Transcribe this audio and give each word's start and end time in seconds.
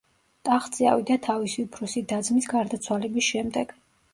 ტახტზე 0.47 0.87
ავიდა 0.91 1.17
თავისი 1.27 1.65
უფროსი 1.67 2.03
და-ძმის 2.13 2.51
გარდაცვალების 2.55 3.29
შემდეგ. 3.31 3.79